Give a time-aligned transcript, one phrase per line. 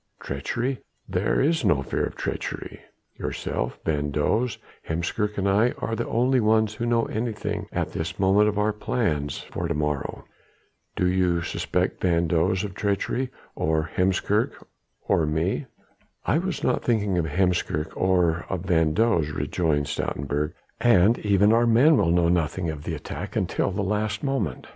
[0.19, 0.79] Treachery?
[1.07, 2.79] there is no fear of treachery.
[3.19, 4.57] Yourself, van Does,
[4.89, 8.73] Heemskerk and I are the only ones who know anything at this moment of our
[8.73, 10.25] plans for to morrow.
[10.95, 14.65] Do you suspect van Does of treachery, or Heemskerk,
[15.07, 15.67] or me?"
[16.25, 21.67] "I was not thinking of Heemskerk or of van Does," rejoined Stoutenburg, "and even our
[21.67, 24.65] men will know nothing of the attack until the last moment.